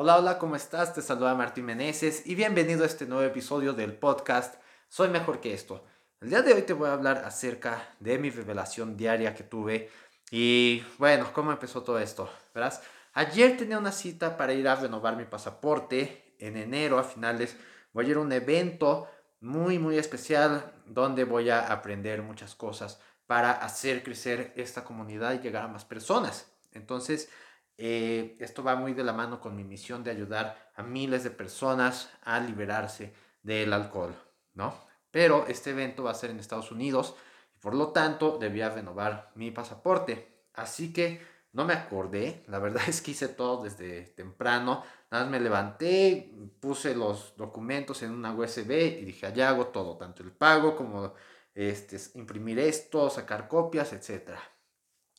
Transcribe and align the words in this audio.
Hola, 0.00 0.16
hola, 0.16 0.38
¿cómo 0.38 0.54
estás? 0.54 0.94
Te 0.94 1.02
saluda 1.02 1.34
Martín 1.34 1.64
Meneses 1.64 2.24
y 2.24 2.36
bienvenido 2.36 2.84
a 2.84 2.86
este 2.86 3.04
nuevo 3.04 3.24
episodio 3.24 3.72
del 3.72 3.94
podcast 3.94 4.54
Soy 4.88 5.08
mejor 5.08 5.40
que 5.40 5.52
esto. 5.52 5.84
El 6.20 6.30
día 6.30 6.40
de 6.42 6.52
hoy 6.52 6.62
te 6.62 6.72
voy 6.72 6.88
a 6.88 6.92
hablar 6.92 7.24
acerca 7.24 7.96
de 7.98 8.16
mi 8.16 8.30
revelación 8.30 8.96
diaria 8.96 9.34
que 9.34 9.42
tuve 9.42 9.90
y 10.30 10.84
bueno, 10.98 11.32
¿cómo 11.32 11.50
empezó 11.50 11.82
todo 11.82 11.98
esto? 11.98 12.30
Verás, 12.54 12.80
ayer 13.12 13.56
tenía 13.56 13.76
una 13.76 13.90
cita 13.90 14.36
para 14.36 14.52
ir 14.52 14.68
a 14.68 14.76
renovar 14.76 15.16
mi 15.16 15.24
pasaporte 15.24 16.36
en 16.38 16.56
enero 16.56 17.00
a 17.00 17.02
finales. 17.02 17.56
Voy 17.92 18.06
a 18.06 18.10
ir 18.10 18.16
a 18.18 18.20
un 18.20 18.30
evento 18.30 19.08
muy, 19.40 19.80
muy 19.80 19.98
especial 19.98 20.74
donde 20.86 21.24
voy 21.24 21.50
a 21.50 21.72
aprender 21.72 22.22
muchas 22.22 22.54
cosas 22.54 23.00
para 23.26 23.50
hacer 23.50 24.04
crecer 24.04 24.52
esta 24.54 24.84
comunidad 24.84 25.34
y 25.34 25.40
llegar 25.40 25.64
a 25.64 25.68
más 25.68 25.84
personas. 25.84 26.46
Entonces, 26.70 27.30
eh, 27.78 28.36
esto 28.40 28.62
va 28.62 28.76
muy 28.76 28.92
de 28.92 29.04
la 29.04 29.14
mano 29.14 29.40
con 29.40 29.56
mi 29.56 29.64
misión 29.64 30.04
de 30.04 30.10
ayudar 30.10 30.72
a 30.74 30.82
miles 30.82 31.24
de 31.24 31.30
personas 31.30 32.10
a 32.22 32.38
liberarse 32.40 33.14
del 33.42 33.72
alcohol, 33.72 34.14
¿no? 34.54 34.74
Pero 35.10 35.46
este 35.46 35.70
evento 35.70 36.02
va 36.02 36.10
a 36.10 36.14
ser 36.14 36.30
en 36.30 36.38
Estados 36.38 36.70
Unidos 36.70 37.14
por 37.60 37.74
lo 37.74 37.88
tanto 37.88 38.38
debía 38.38 38.70
renovar 38.70 39.32
mi 39.34 39.50
pasaporte. 39.50 40.46
Así 40.54 40.92
que 40.92 41.20
no 41.52 41.64
me 41.64 41.72
acordé, 41.72 42.44
la 42.48 42.58
verdad 42.58 42.82
es 42.88 43.02
que 43.02 43.12
hice 43.12 43.28
todo 43.28 43.64
desde 43.64 44.02
temprano. 44.02 44.84
Nada 45.10 45.24
más 45.24 45.32
me 45.32 45.40
levanté, 45.40 46.32
puse 46.60 46.94
los 46.94 47.36
documentos 47.36 48.02
en 48.02 48.12
una 48.12 48.32
USB 48.32 48.70
y 49.00 49.04
dije, 49.04 49.26
allá 49.26 49.50
hago 49.50 49.68
todo, 49.68 49.96
tanto 49.96 50.22
el 50.22 50.32
pago 50.32 50.76
como 50.76 51.14
este, 51.54 51.98
imprimir 52.14 52.58
esto, 52.58 53.08
sacar 53.10 53.48
copias, 53.48 53.92
etc. 53.92 54.32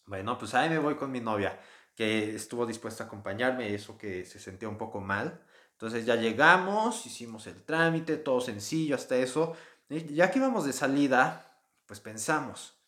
Bueno, 0.06 0.38
pues 0.38 0.54
ahí 0.54 0.70
me 0.70 0.80
voy 0.80 0.96
con 0.96 1.12
mi 1.12 1.20
novia 1.20 1.60
que 2.00 2.34
estuvo 2.34 2.66
dispuesta 2.66 3.04
a 3.04 3.08
acompañarme, 3.08 3.76
eso 3.76 3.98
que 3.98 4.24
se 4.24 4.40
sentía 4.40 4.70
un 4.70 4.78
poco 4.78 5.02
mal. 5.02 5.42
Entonces 5.74 6.06
ya 6.06 6.16
llegamos, 6.16 7.06
hicimos 7.06 7.46
el 7.46 7.62
trámite, 7.62 8.16
todo 8.16 8.40
sencillo 8.40 8.96
hasta 8.96 9.18
eso. 9.18 9.58
ya 9.90 10.32
que 10.32 10.40
íbamos 10.40 10.64
de 10.64 10.72
salida, 10.72 11.60
pues 11.86 12.00
pensamos, 12.00 12.80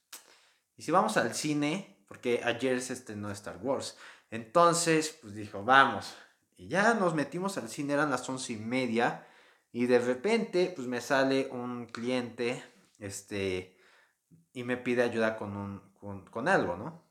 ¿y 0.77 0.83
si 0.83 0.91
vamos 0.91 1.17
al 1.17 1.35
cine? 1.35 1.97
Porque 2.07 2.39
ayer 2.41 2.79
se 2.79 2.93
estrenó 2.93 3.29
Star 3.31 3.57
Wars. 3.61 3.97
Entonces, 4.29 5.19
pues 5.21 5.35
dijo, 5.35 5.61
vamos. 5.61 6.13
Y 6.55 6.69
ya 6.69 6.93
nos 6.93 7.13
metimos 7.13 7.57
al 7.57 7.67
cine, 7.67 7.95
eran 7.95 8.11
las 8.11 8.29
once 8.29 8.53
y 8.53 8.55
media. 8.55 9.27
Y 9.73 9.87
de 9.87 9.99
repente, 9.99 10.71
pues 10.73 10.87
me 10.87 11.01
sale 11.01 11.49
un 11.51 11.87
cliente, 11.87 12.63
este, 12.97 13.75
y 14.53 14.63
me 14.63 14.77
pide 14.77 15.03
ayuda 15.03 15.35
con, 15.35 15.57
un, 15.57 15.81
con, 15.99 16.25
con 16.27 16.47
algo, 16.47 16.77
¿no? 16.77 17.10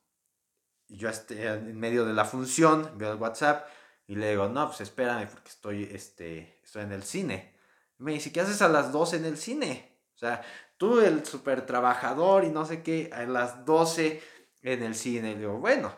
Y 0.91 0.97
yo 0.97 1.09
esté 1.09 1.47
en 1.47 1.79
medio 1.79 2.05
de 2.05 2.13
la 2.13 2.25
función, 2.25 2.91
veo 2.97 3.13
el 3.13 3.19
WhatsApp 3.19 3.67
y 4.09 4.17
le 4.17 4.31
digo, 4.31 4.49
no, 4.49 4.67
pues 4.67 4.81
espérame 4.81 5.29
porque 5.29 5.49
estoy, 5.49 5.85
este, 5.85 6.59
estoy 6.65 6.83
en 6.83 6.93
el 6.93 7.05
cine. 7.05 7.55
me 7.99 8.13
dice, 8.13 8.33
¿qué 8.33 8.41
haces 8.41 8.61
a 8.61 8.69
las 8.69 8.91
12 8.91 9.19
en 9.19 9.25
el 9.25 9.39
cine? 9.39 10.01
O 10.17 10.19
sea, 10.19 10.43
tú 10.77 11.01
el 11.01 11.25
super 11.25 11.65
trabajador 11.65 12.45
y 12.45 12.49
no 12.49 12.67
sé 12.67 12.83
qué, 12.83 13.09
a 13.13 13.23
las 13.23 13.65
12 13.65 14.21
en 14.63 14.83
el 14.83 14.97
cine. 14.97 15.35
Le 15.35 15.39
digo, 15.39 15.59
bueno, 15.59 15.95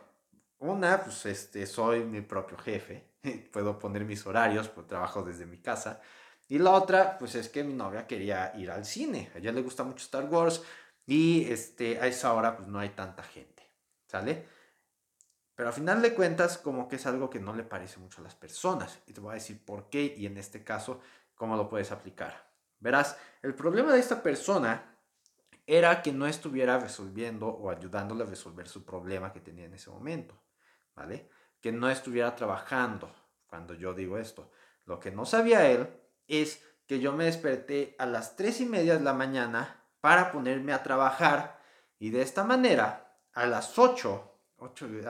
una, 0.59 1.03
pues 1.03 1.25
este, 1.25 1.67
soy 1.67 2.05
mi 2.05 2.21
propio 2.21 2.59
jefe, 2.59 3.15
puedo 3.53 3.79
poner 3.79 4.05
mis 4.05 4.27
horarios, 4.27 4.69
pues 4.69 4.87
trabajo 4.87 5.23
desde 5.23 5.47
mi 5.47 5.59
casa. 5.59 6.03
Y 6.49 6.59
la 6.59 6.73
otra, 6.73 7.17
pues 7.19 7.35
es 7.35 7.49
que 7.49 7.65
mi 7.65 7.73
novia 7.73 8.07
quería 8.07 8.53
ir 8.57 8.71
al 8.71 8.85
cine. 8.85 9.31
A 9.35 9.39
ella 9.39 9.53
le 9.53 9.63
gusta 9.63 9.85
mucho 9.85 10.05
Star 10.05 10.27
Wars 10.27 10.63
y 11.07 11.51
este, 11.51 11.99
a 11.99 12.07
esa 12.07 12.35
hora 12.35 12.57
pues 12.57 12.69
no 12.69 12.79
hay 12.79 12.91
tanta 12.91 13.23
gente, 13.23 13.63
¿sale? 14.07 14.47
Pero 15.55 15.69
al 15.69 15.75
final 15.75 16.01
de 16.01 16.15
cuentas, 16.15 16.59
como 16.59 16.89
que 16.89 16.97
es 16.97 17.07
algo 17.07 17.29
que 17.29 17.41
no 17.41 17.55
le 17.55 17.63
parece 17.63 17.99
mucho 17.99 18.21
a 18.21 18.25
las 18.25 18.35
personas. 18.35 19.01
Y 19.07 19.13
te 19.13 19.21
voy 19.21 19.33
a 19.33 19.35
decir 19.35 19.65
por 19.65 19.91
qué 19.91 20.15
y 20.17 20.27
en 20.27 20.39
este 20.39 20.65
caso, 20.65 21.01
cómo 21.35 21.57
lo 21.57 21.69
puedes 21.69 21.93
aplicar. 21.93 22.51
Verás, 22.81 23.17
el 23.43 23.55
problema 23.55 23.93
de 23.93 24.01
esta 24.01 24.23
persona 24.23 24.97
era 25.67 26.03
que 26.03 26.13
no 26.13 26.27
estuviera 26.27 26.79
resolviendo 26.79 27.49
o 27.49 27.71
ayudándole 27.71 28.25
a 28.25 28.27
resolver 28.27 28.67
su 28.67 28.85
problema 28.85 29.33
que 29.33 29.41
tenía 29.41 29.67
en 29.67 29.75
ese 29.75 29.91
momento. 29.91 30.41
¿Vale? 30.95 31.29
Que 31.61 31.73
no 31.73 31.89
estuviera 31.89 32.35
trabajando 32.35 33.15
cuando 33.47 33.75
yo 33.75 33.95
digo 33.95 34.19
esto. 34.19 34.51
Lo 34.85 34.99
que 34.99 35.11
no 35.11 35.27
sabía 35.27 35.71
él 35.71 35.89
es 36.27 36.65
que 36.87 37.01
yo 37.01 37.13
me 37.13 37.25
desperté 37.25 37.95
a 37.99 38.07
las 38.07 38.37
tres 38.37 38.61
y 38.61 38.67
media 38.67 38.99
de 38.99 39.05
la 39.05 39.13
mañana 39.13 39.83
para 40.01 40.33
ponerme 40.33 40.73
a 40.73 40.83
trabajar 40.83 41.61
y 41.99 42.11
de 42.11 42.23
esta 42.23 42.45
manera 42.45 43.17
a 43.33 43.47
las 43.47 43.79
8 43.79 44.32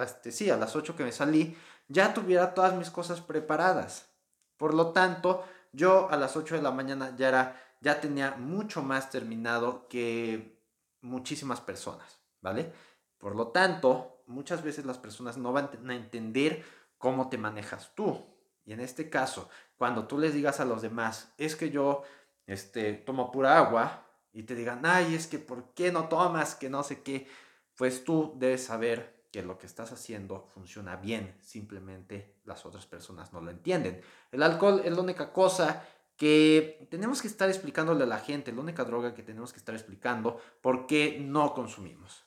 este, 0.01 0.33
sí, 0.33 0.51
a 0.51 0.57
las 0.57 0.77
8 0.77 0.97
que 0.97 1.05
me 1.05 1.13
salí, 1.13 1.57
ya 1.89 2.15
tuviera 2.15 2.55
todas 2.55 2.75
mis 2.75 2.91
cosas 2.91 3.21
preparadas. 3.21 4.09
Por 4.57 4.75
lo 4.75 4.93
tanto, 4.93 5.45
yo 5.73 6.11
a 6.11 6.17
las 6.17 6.37
8 6.37 6.57
de 6.57 6.63
la 6.63 6.71
mañana 6.71 7.15
ya, 7.17 7.29
era, 7.29 7.63
ya 7.81 8.01
tenía 8.01 8.33
mucho 8.33 8.83
más 8.83 9.11
terminado 9.11 9.89
que 9.89 10.59
muchísimas 11.01 11.61
personas, 11.61 12.21
¿vale? 12.41 12.73
Por 13.19 13.37
lo 13.37 13.49
tanto, 13.49 14.23
muchas 14.27 14.63
veces 14.63 14.87
las 14.87 14.99
personas 14.99 15.37
no 15.37 15.53
van 15.53 15.71
a 15.89 15.95
entender 15.95 16.65
cómo 16.99 17.29
te 17.29 17.39
manejas 17.39 17.93
tú. 17.95 18.27
Y 18.65 18.73
en 18.73 18.81
este 18.81 19.11
caso, 19.11 19.49
cuando 19.77 20.07
tú 20.07 20.19
les 20.19 20.35
digas 20.35 20.61
a 20.61 20.65
los 20.65 20.83
demás, 20.83 21.33
es 21.39 21.57
que 21.57 21.71
yo 21.71 22.05
este, 22.47 22.93
tomo 22.95 23.33
pura 23.33 23.59
agua, 23.59 24.07
y 24.33 24.45
te 24.45 24.55
digan, 24.55 24.85
ay, 24.85 25.15
es 25.15 25.27
que 25.27 25.39
¿por 25.39 25.75
qué 25.75 25.93
no 25.93 26.09
tomas? 26.09 26.55
Que 26.55 26.71
no 26.71 26.83
sé 26.83 27.03
qué. 27.03 27.29
Pues 27.77 28.05
tú 28.05 28.35
debes 28.37 28.65
saber 28.65 29.22
que 29.33 29.43
lo 29.43 29.59
que 29.59 29.67
estás 29.67 29.91
haciendo 29.93 30.47
funciona 30.55 30.97
bien, 30.97 31.35
simplemente 31.41 32.37
las 32.45 32.67
otras 32.67 32.87
personas 32.87 33.33
no 33.33 33.41
lo 33.41 33.51
entienden. 33.51 34.03
El 34.31 34.43
alcohol 34.43 34.83
es 34.85 34.95
la 34.95 35.01
única 35.01 35.33
cosa 35.33 35.89
que 36.17 36.87
tenemos 36.91 37.23
que 37.23 37.29
estar 37.29 37.49
explicándole 37.49 38.05
a 38.05 38.07
la 38.07 38.19
gente, 38.19 38.53
la 38.53 38.61
única 38.61 38.85
droga 38.85 39.15
que 39.15 39.23
tenemos 39.23 39.53
que 39.53 39.59
estar 39.59 39.75
explicando 39.75 40.39
por 40.61 40.87
qué 40.87 41.19
no 41.19 41.55
consumimos. 41.55 42.27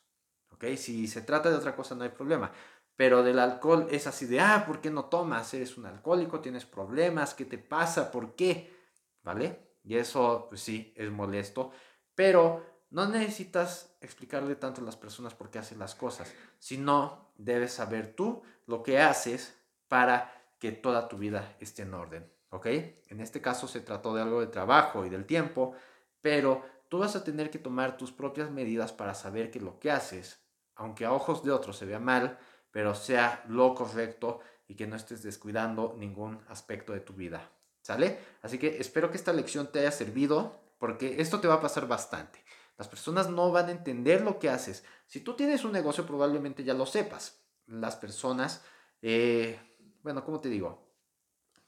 ¿Ok? 0.52 0.66
Si 0.78 1.08
se 1.08 1.22
trata 1.22 1.50
de 1.52 1.58
otra 1.58 1.76
cosa 1.76 1.94
no 1.94 2.04
hay 2.04 2.10
problema. 2.10 2.52
Pero 2.96 3.24
del 3.24 3.40
alcohol 3.40 3.88
es 3.92 4.08
así 4.08 4.26
de, 4.26 4.40
ah, 4.40 4.64
¿por 4.66 4.82
qué 4.82 4.90
no 4.90 5.06
tomas? 5.06 5.54
Eres 5.54 5.78
un 5.78 5.86
alcohólico, 5.86 6.40
tienes 6.40 6.66
problemas, 6.66 7.36
¿qué 7.36 7.46
te 7.46 7.60
pasa? 7.60 8.10
¿Por 8.12 8.36
qué? 8.36 8.74
¿Vale? 9.22 9.76
Y 9.84 9.96
eso, 9.96 10.48
pues 10.50 10.62
sí, 10.62 10.94
es 10.96 11.12
molesto. 11.12 11.72
Pero 12.16 12.75
no 12.90 13.08
necesitas 13.08 13.96
explicarle 14.02 14.56
tanto 14.56 14.82
a 14.82 14.84
las 14.84 14.96
personas 14.96 15.34
por 15.34 15.50
qué 15.50 15.60
hacen 15.60 15.80
las 15.80 15.96
cosas, 15.96 16.34
sino 16.60 17.32
debes 17.38 17.74
saber 17.74 18.16
tú 18.16 18.44
lo 18.68 18.84
que 18.84 19.00
haces 19.00 19.56
para 19.88 20.32
que 20.60 20.72
toda 20.72 21.08
tu 21.08 21.18
vida 21.18 21.56
esté 21.60 21.84
en 21.84 21.94
orden, 21.94 22.32
¿ok? 22.50 22.66
En 23.08 23.20
este 23.20 23.42
caso 23.42 23.68
se 23.68 23.82
trató 23.82 24.16
de 24.16 24.22
algo 24.22 24.40
de 24.40 24.48
trabajo 24.48 25.06
y 25.06 25.10
del 25.10 25.26
tiempo, 25.26 25.74
pero 26.22 26.64
tú 26.90 27.00
vas 27.00 27.16
a 27.16 27.24
tener 27.24 27.50
que 27.50 27.60
tomar 27.60 27.98
tus 27.98 28.12
propias 28.12 28.50
medidas 28.52 28.94
para 28.94 29.14
saber 29.14 29.52
que 29.52 29.60
lo 29.60 29.80
que 29.80 29.92
haces, 29.92 30.40
aunque 30.76 31.06
a 31.06 31.14
ojos 31.14 31.44
de 31.44 31.52
otros 31.52 31.78
se 31.78 31.86
vea 31.86 32.00
mal, 32.00 32.38
pero 32.72 32.96
sea 32.96 33.44
lo 33.48 33.76
correcto 33.76 34.40
y 34.68 34.76
que 34.76 34.88
no 34.88 34.96
estés 34.96 35.24
descuidando 35.24 35.96
ningún 35.98 36.42
aspecto 36.48 36.94
de 36.94 37.00
tu 37.00 37.14
vida, 37.14 37.52
¿sale? 37.82 38.20
Así 38.42 38.58
que 38.58 38.78
espero 38.80 39.12
que 39.12 39.18
esta 39.18 39.34
lección 39.34 39.72
te 39.72 39.80
haya 39.80 39.92
servido, 39.92 40.60
porque 40.78 41.22
esto 41.22 41.40
te 41.40 41.48
va 41.48 41.56
a 41.56 41.62
pasar 41.62 41.88
bastante. 41.88 42.45
Las 42.78 42.88
personas 42.90 43.30
no 43.30 43.52
van 43.52 43.68
a 43.68 43.72
entender 43.72 44.22
lo 44.22 44.38
que 44.40 44.50
haces. 44.50 44.84
Si 45.08 45.22
tú 45.22 45.36
tienes 45.36 45.64
un 45.64 45.72
negocio, 45.72 46.06
probablemente 46.06 46.64
ya 46.64 46.74
lo 46.74 46.86
sepas. 46.86 47.42
Las 47.68 47.96
personas, 47.96 48.64
eh, 49.02 49.60
bueno, 50.04 50.24
¿cómo 50.26 50.42
te 50.42 50.50
digo? 50.50 50.86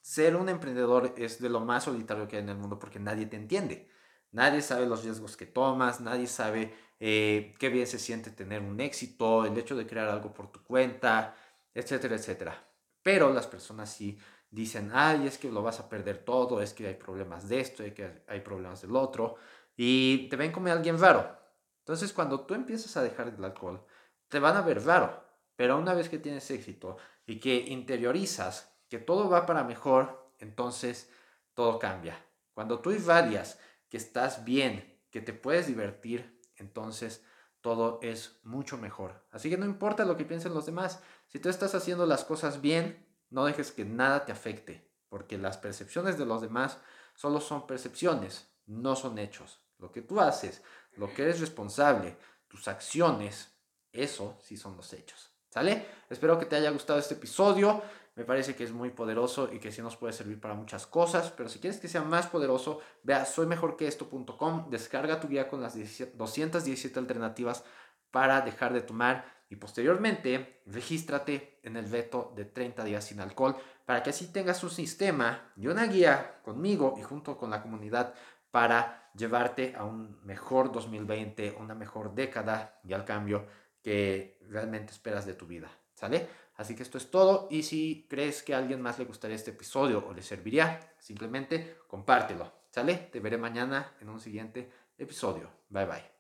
Ser 0.02 0.36
un 0.36 0.50
emprendedor 0.50 1.14
es 1.18 1.42
de 1.42 1.50
lo 1.50 1.62
más 1.62 1.86
solitario 1.86 2.28
que 2.28 2.38
hay 2.38 2.44
en 2.44 2.50
el 2.50 2.58
mundo 2.58 2.78
porque 2.80 3.00
nadie 3.00 3.26
te 3.26 3.38
entiende. 3.38 3.90
Nadie 4.32 4.62
sabe 4.62 4.86
los 4.86 5.04
riesgos 5.04 5.38
que 5.38 5.46
tomas, 5.46 6.02
nadie 6.02 6.28
sabe 6.28 6.74
eh, 7.00 7.56
qué 7.60 7.70
bien 7.70 7.88
se 7.88 8.00
siente 8.00 8.32
tener 8.32 8.62
un 8.62 8.80
éxito, 8.82 9.46
el 9.46 9.58
hecho 9.58 9.76
de 9.76 9.88
crear 9.88 10.10
algo 10.10 10.34
por 10.34 10.52
tu 10.52 10.64
cuenta, 10.64 11.36
etcétera, 11.74 12.16
etcétera. 12.16 12.68
Pero 13.02 13.32
las 13.34 13.48
personas 13.48 13.92
sí 13.92 14.18
dicen, 14.50 14.92
ay, 14.94 15.28
es 15.28 15.38
que 15.38 15.52
lo 15.52 15.62
vas 15.62 15.80
a 15.80 15.88
perder 15.90 16.24
todo, 16.26 16.62
es 16.62 16.74
que 16.74 16.88
hay 16.88 16.96
problemas 16.96 17.48
de 17.48 17.60
esto, 17.60 17.84
es 17.84 17.94
que 17.94 18.24
hay 18.28 18.42
problemas 18.42 18.82
del 18.82 18.96
otro 18.96 19.36
y 19.78 20.28
te 20.28 20.36
ven 20.36 20.52
como 20.52 20.68
alguien 20.70 21.00
raro. 21.00 21.38
Entonces, 21.80 22.12
cuando 22.12 22.42
tú 22.42 22.56
empiezas 22.56 22.98
a 22.98 23.04
dejar 23.04 23.30
el 23.30 23.46
alcohol, 23.46 23.86
te 24.28 24.40
van 24.40 24.58
a 24.58 24.62
ver 24.62 24.84
raro. 24.84 25.24
Pero 25.56 25.78
una 25.78 25.94
vez 25.94 26.10
que 26.10 26.20
tienes 26.20 26.52
éxito 26.52 26.98
y 27.26 27.40
que 27.40 27.56
interiorizas 27.56 28.76
que 28.90 29.00
todo 29.00 29.30
va 29.30 29.46
para 29.46 29.64
mejor, 29.64 30.34
entonces 30.40 31.10
todo 31.54 31.80
cambia. 31.80 32.22
Cuando 32.54 32.80
tú 32.80 32.92
irradias 32.92 33.60
que 33.90 33.98
estás 33.98 34.44
bien, 34.44 35.00
que 35.12 35.22
te 35.22 35.34
puedes 35.34 35.68
divertir, 35.68 36.42
entonces 36.58 37.24
todo 37.62 38.00
es 38.02 38.40
mucho 38.44 38.78
mejor. 38.78 39.26
Así 39.32 39.50
que 39.50 39.58
no 39.58 39.66
importa 39.66 40.06
lo 40.06 40.18
que 40.18 40.26
piensen 40.26 40.54
los 40.54 40.66
demás, 40.66 41.02
si 41.28 41.40
tú 41.40 41.50
estás 41.50 41.76
haciendo 41.76 42.06
las 42.06 42.24
cosas 42.24 42.62
bien, 42.62 43.06
no 43.30 43.46
dejes 43.46 43.72
que 43.72 43.86
nada 43.86 44.26
te 44.26 44.32
afecte, 44.32 44.90
porque 45.10 45.38
las 45.38 45.58
percepciones 45.58 46.18
de 46.18 46.26
los 46.26 46.42
demás 46.42 46.80
solo 47.16 47.42
son 47.42 47.68
percepciones, 47.68 48.48
no 48.66 48.96
son 48.96 49.18
hechos. 49.18 49.67
Lo 49.80 49.92
que 49.92 50.02
tú 50.02 50.20
haces, 50.20 50.62
lo 50.96 51.14
que 51.14 51.24
eres 51.24 51.40
responsable, 51.40 52.18
tus 52.48 52.68
acciones, 52.68 53.52
eso 53.92 54.38
sí 54.42 54.58
son 54.58 54.76
los 54.76 54.92
hechos. 54.94 55.32
¿Sale? 55.50 55.86
Espero 56.10 56.38
que 56.38 56.46
te 56.46 56.56
haya 56.56 56.70
gustado 56.72 57.00
este 57.00 57.16
episodio. 57.16 57.82
me 58.16 58.26
parece 58.26 58.56
que 58.56 58.64
es 58.64 58.72
muy 58.72 58.90
poderoso 58.90 59.50
y 59.54 59.60
que 59.60 59.72
sí 59.72 59.82
nos 59.82 59.96
puede 59.96 60.12
servir 60.12 60.42
para 60.42 60.56
muchas 60.56 60.88
cosas, 60.88 61.32
pero 61.38 61.50
si 61.50 61.60
quieres 61.60 61.80
que 61.80 61.88
sea 61.88 62.02
más 62.02 62.26
poderoso, 62.28 62.80
ve 63.04 63.14
a 63.14 63.26
soymejorqueesto.com, 63.26 64.70
descarga 64.72 65.20
tu 65.20 65.28
guía 65.28 65.48
con 65.48 65.62
las 65.62 65.76
217 65.76 66.98
alternativas 66.98 67.64
para 68.10 68.42
dejar 68.42 68.74
de 68.74 68.82
tomar 68.82 69.38
y 69.50 69.56
posteriormente 69.56 70.62
regístrate 70.66 71.60
en 71.64 71.78
el 71.78 71.86
veto 71.86 72.34
de 72.36 72.46
30 72.46 72.84
días 72.84 73.06
sin 73.06 73.20
alcohol 73.20 73.56
para 73.86 74.04
que 74.04 74.10
así 74.10 74.32
tengas 74.32 74.64
un 74.64 74.70
sistema 74.70 75.54
y 75.56 75.68
una 75.68 75.86
guía 75.86 76.42
conmigo 76.44 76.96
y 76.98 77.04
junto 77.04 77.38
con 77.38 77.50
la 77.50 77.62
comunidad 77.62 78.14
para 78.58 79.12
llevarte 79.16 79.76
a 79.78 79.84
un 79.84 80.20
mejor 80.24 80.72
2020, 80.72 81.58
una 81.60 81.76
mejor 81.76 82.16
década 82.16 82.80
y 82.84 82.92
al 82.92 83.06
cambio 83.06 83.46
que 83.84 84.40
realmente 84.50 84.94
esperas 84.94 85.28
de 85.28 85.36
tu 85.36 85.46
vida. 85.46 85.70
¿Sale? 85.94 86.28
Así 86.56 86.76
que 86.76 86.82
esto 86.82 86.98
es 86.98 87.12
todo 87.12 87.48
y 87.52 87.62
si 87.62 88.08
crees 88.10 88.42
que 88.42 88.56
a 88.56 88.58
alguien 88.58 88.82
más 88.82 88.98
le 88.98 89.06
gustaría 89.06 89.36
este 89.36 89.52
episodio 89.52 90.08
o 90.08 90.12
le 90.12 90.24
serviría, 90.24 90.80
simplemente 90.98 91.78
compártelo. 91.88 92.52
¿Sale? 92.72 92.96
Te 92.96 93.20
veré 93.20 93.38
mañana 93.38 93.92
en 94.02 94.10
un 94.10 94.20
siguiente 94.20 94.72
episodio. 94.98 95.52
Bye 95.70 95.86
bye. 95.86 96.17